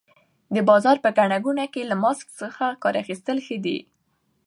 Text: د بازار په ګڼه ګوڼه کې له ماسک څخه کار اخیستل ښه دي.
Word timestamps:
د 0.55 0.57
بازار 0.69 0.97
په 1.03 1.09
ګڼه 1.17 1.37
ګوڼه 1.45 1.65
کې 1.73 1.81
له 1.89 1.95
ماسک 2.03 2.27
څخه 2.41 2.65
کار 2.83 2.95
اخیستل 3.01 3.37
ښه 3.45 3.57
دي. 3.65 3.77